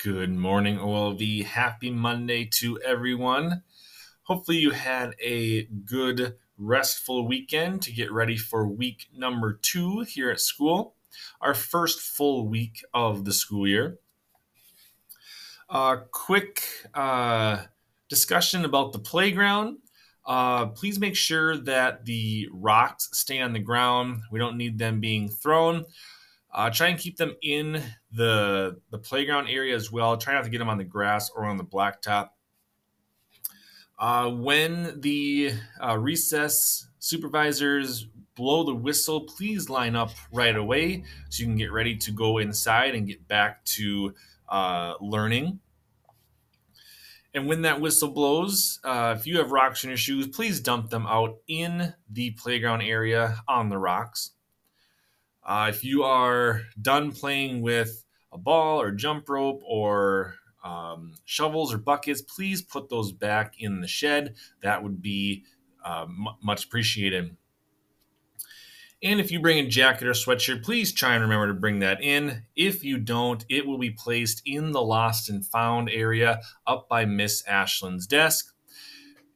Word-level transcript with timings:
Good 0.00 0.30
morning, 0.30 0.78
OLV. 0.78 1.44
Happy 1.44 1.90
Monday 1.90 2.44
to 2.44 2.80
everyone. 2.82 3.64
Hopefully, 4.22 4.58
you 4.58 4.70
had 4.70 5.16
a 5.20 5.64
good, 5.64 6.36
restful 6.56 7.26
weekend 7.26 7.82
to 7.82 7.90
get 7.90 8.12
ready 8.12 8.36
for 8.36 8.68
week 8.68 9.08
number 9.12 9.58
two 9.60 10.02
here 10.02 10.30
at 10.30 10.38
school, 10.38 10.94
our 11.40 11.52
first 11.52 11.98
full 11.98 12.46
week 12.46 12.84
of 12.94 13.24
the 13.24 13.32
school 13.32 13.66
year. 13.66 13.98
A 15.68 15.96
quick 16.12 16.62
uh, 16.94 17.64
discussion 18.08 18.64
about 18.64 18.92
the 18.92 19.00
playground. 19.00 19.78
Uh, 20.24 20.66
please 20.66 21.00
make 21.00 21.16
sure 21.16 21.56
that 21.56 22.04
the 22.04 22.48
rocks 22.52 23.08
stay 23.14 23.40
on 23.40 23.52
the 23.52 23.58
ground. 23.58 24.20
We 24.30 24.38
don't 24.38 24.56
need 24.56 24.78
them 24.78 25.00
being 25.00 25.28
thrown. 25.28 25.86
Uh, 26.52 26.70
try 26.70 26.88
and 26.88 26.98
keep 26.98 27.16
them 27.16 27.36
in 27.42 27.82
the 28.10 28.80
the 28.90 28.98
playground 28.98 29.48
area 29.48 29.74
as 29.74 29.92
well. 29.92 30.16
Try 30.16 30.34
not 30.34 30.44
to 30.44 30.50
get 30.50 30.58
them 30.58 30.68
on 30.68 30.78
the 30.78 30.84
grass 30.84 31.30
or 31.30 31.44
on 31.44 31.56
the 31.56 31.64
blacktop. 31.64 32.30
Uh, 33.98 34.30
when 34.30 35.00
the 35.00 35.52
uh, 35.84 35.98
recess 35.98 36.88
supervisors 37.00 38.06
blow 38.36 38.62
the 38.62 38.74
whistle, 38.74 39.22
please 39.22 39.68
line 39.68 39.96
up 39.96 40.10
right 40.32 40.56
away 40.56 41.04
so 41.28 41.40
you 41.40 41.46
can 41.46 41.56
get 41.56 41.72
ready 41.72 41.96
to 41.96 42.12
go 42.12 42.38
inside 42.38 42.94
and 42.94 43.08
get 43.08 43.26
back 43.26 43.64
to 43.64 44.14
uh, 44.48 44.94
learning. 45.00 45.58
And 47.34 47.46
when 47.46 47.62
that 47.62 47.80
whistle 47.80 48.10
blows, 48.10 48.80
uh, 48.84 49.14
if 49.18 49.26
you 49.26 49.38
have 49.38 49.50
rocks 49.50 49.84
in 49.84 49.90
your 49.90 49.96
shoes, 49.96 50.28
please 50.28 50.60
dump 50.60 50.90
them 50.90 51.06
out 51.06 51.38
in 51.46 51.92
the 52.08 52.30
playground 52.30 52.82
area 52.82 53.42
on 53.46 53.68
the 53.68 53.78
rocks. 53.78 54.30
Uh, 55.48 55.68
if 55.70 55.82
you 55.82 56.02
are 56.02 56.60
done 56.82 57.10
playing 57.10 57.62
with 57.62 58.04
a 58.30 58.36
ball 58.36 58.78
or 58.82 58.90
jump 58.90 59.26
rope 59.30 59.62
or 59.66 60.34
um, 60.62 61.14
shovels 61.24 61.72
or 61.72 61.78
buckets, 61.78 62.20
please 62.20 62.60
put 62.60 62.90
those 62.90 63.12
back 63.12 63.54
in 63.58 63.80
the 63.80 63.88
shed. 63.88 64.34
That 64.60 64.82
would 64.82 65.00
be 65.00 65.44
uh, 65.82 66.02
m- 66.02 66.26
much 66.42 66.66
appreciated. 66.66 67.34
And 69.02 69.20
if 69.20 69.30
you 69.30 69.40
bring 69.40 69.58
a 69.58 69.66
jacket 69.66 70.06
or 70.06 70.10
sweatshirt, 70.10 70.62
please 70.62 70.92
try 70.92 71.14
and 71.14 71.22
remember 71.22 71.46
to 71.46 71.54
bring 71.54 71.78
that 71.78 72.02
in. 72.02 72.42
If 72.54 72.84
you 72.84 72.98
don't, 72.98 73.42
it 73.48 73.66
will 73.66 73.78
be 73.78 73.90
placed 73.90 74.42
in 74.44 74.72
the 74.72 74.82
lost 74.82 75.30
and 75.30 75.46
found 75.46 75.88
area 75.88 76.40
up 76.66 76.90
by 76.90 77.06
Miss 77.06 77.42
Ashland's 77.46 78.06
desk. 78.06 78.52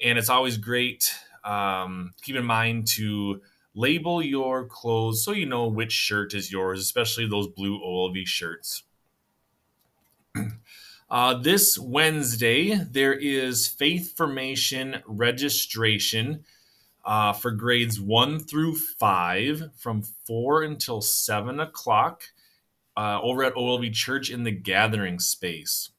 And 0.00 0.18
it's 0.18 0.28
always 0.28 0.56
great. 0.56 1.12
Um, 1.42 2.12
keep 2.22 2.36
in 2.36 2.44
mind 2.44 2.86
to 2.94 3.40
label 3.76 4.22
your 4.22 4.64
clothes 4.64 5.22
so 5.22 5.30
you 5.30 5.46
know 5.46 5.68
which 5.68 5.92
shirt 5.92 6.34
is 6.34 6.50
yours, 6.50 6.80
especially 6.80 7.28
those 7.28 7.46
blue 7.46 7.78
OLV 7.78 8.26
shirts. 8.26 8.82
Uh, 11.08 11.34
this 11.34 11.78
Wednesday, 11.78 12.74
there 12.74 13.14
is 13.14 13.68
faith 13.68 14.16
formation 14.16 15.00
registration 15.06 16.44
uh, 17.04 17.32
for 17.32 17.52
grades 17.52 18.00
one 18.00 18.40
through 18.40 18.74
five 18.74 19.70
from 19.76 20.02
four 20.02 20.64
until 20.64 21.00
seven 21.00 21.60
o'clock 21.60 22.24
uh, 22.96 23.20
over 23.22 23.44
at 23.44 23.54
OLV 23.54 23.92
Church 23.92 24.30
in 24.30 24.42
the 24.42 24.50
gathering 24.50 25.20
space. 25.20 25.90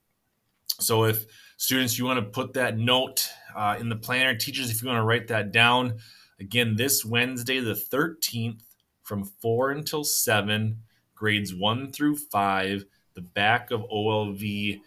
So, 0.82 1.06
if 1.06 1.26
students, 1.56 1.98
you 1.98 2.04
want 2.04 2.20
to 2.20 2.26
put 2.26 2.52
that 2.56 2.78
note 2.78 3.30
uh, 3.56 3.78
in 3.80 3.88
the 3.88 3.96
planner, 3.96 4.36
teachers, 4.36 4.70
if 4.70 4.82
you 4.82 4.90
want 4.90 5.00
to 5.00 5.06
write 5.06 5.30
that 5.30 5.54
down, 5.54 6.00
Again, 6.40 6.76
this 6.76 7.04
Wednesday, 7.04 7.60
the 7.60 7.74
13th, 7.74 8.62
from 9.02 9.24
4 9.24 9.72
until 9.72 10.04
7, 10.04 10.78
grades 11.16 11.56
1 11.56 11.92
through 11.92 12.18
5, 12.18 12.86
the 13.14 13.22
back 13.22 13.72
of 13.72 13.82
OLV 13.90 14.82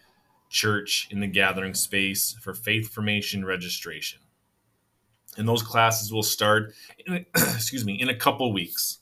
Church 0.50 1.08
in 1.10 1.20
the 1.20 1.26
gathering 1.26 1.74
space 1.74 2.36
for 2.42 2.52
faith 2.52 2.92
formation 2.92 3.44
registration. 3.44 4.20
And 5.36 5.48
those 5.48 5.62
classes 5.62 6.12
will 6.12 6.22
start, 6.22 6.74
in, 7.06 7.24
excuse 7.36 7.84
me, 7.84 7.94
in 8.00 8.08
a 8.08 8.16
couple 8.16 8.52
weeks. 8.52 8.98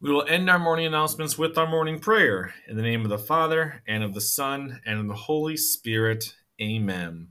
We 0.00 0.12
will 0.12 0.24
end 0.28 0.48
our 0.50 0.58
morning 0.58 0.86
announcements 0.86 1.36
with 1.36 1.58
our 1.58 1.68
morning 1.68 1.98
prayer. 1.98 2.54
In 2.68 2.76
the 2.76 2.82
name 2.82 3.02
of 3.02 3.08
the 3.08 3.18
Father, 3.18 3.82
and 3.86 4.04
of 4.04 4.14
the 4.14 4.20
Son, 4.20 4.80
and 4.86 5.00
of 5.00 5.08
the 5.08 5.14
Holy 5.14 5.56
Spirit. 5.56 6.36
Amen. 6.60 7.28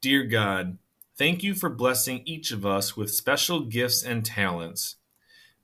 Dear 0.00 0.24
God, 0.24 0.78
Thank 1.22 1.44
you 1.44 1.54
for 1.54 1.68
blessing 1.68 2.22
each 2.24 2.50
of 2.50 2.66
us 2.66 2.96
with 2.96 3.14
special 3.14 3.60
gifts 3.60 4.02
and 4.02 4.24
talents. 4.24 4.96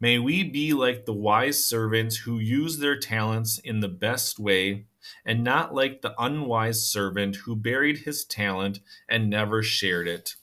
May 0.00 0.20
we 0.20 0.44
be 0.44 0.72
like 0.72 1.04
the 1.04 1.12
wise 1.12 1.64
servants 1.64 2.18
who 2.18 2.38
use 2.38 2.78
their 2.78 2.96
talents 2.96 3.58
in 3.64 3.80
the 3.80 3.88
best 3.88 4.38
way, 4.38 4.86
and 5.26 5.42
not 5.42 5.74
like 5.74 6.00
the 6.00 6.14
unwise 6.16 6.88
servant 6.88 7.34
who 7.34 7.56
buried 7.56 7.98
his 7.98 8.24
talent 8.24 8.78
and 9.08 9.28
never 9.28 9.60
shared 9.60 10.06
it. 10.06 10.36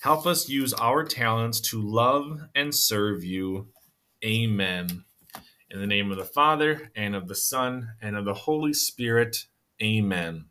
Help 0.00 0.26
us 0.26 0.50
use 0.50 0.74
our 0.74 1.02
talents 1.02 1.58
to 1.70 1.80
love 1.80 2.42
and 2.54 2.74
serve 2.74 3.24
you. 3.24 3.68
Amen. 4.22 5.04
In 5.70 5.80
the 5.80 5.86
name 5.86 6.10
of 6.10 6.18
the 6.18 6.26
Father, 6.26 6.90
and 6.94 7.16
of 7.16 7.26
the 7.26 7.34
Son, 7.34 7.92
and 8.02 8.18
of 8.18 8.26
the 8.26 8.34
Holy 8.34 8.74
Spirit. 8.74 9.46
Amen. 9.82 10.44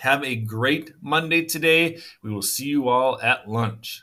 Have 0.00 0.24
a 0.24 0.36
great 0.36 0.92
Monday 1.00 1.44
today. 1.44 1.98
We 2.22 2.30
will 2.30 2.42
see 2.42 2.66
you 2.66 2.88
all 2.88 3.20
at 3.20 3.48
lunch. 3.48 4.02